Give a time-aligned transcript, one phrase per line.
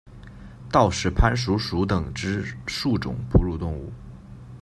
[0.71, 3.93] 道氏攀鼠属等之数种哺乳动物。